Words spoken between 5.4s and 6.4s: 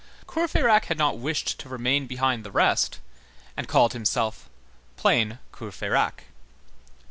Courfeyrac.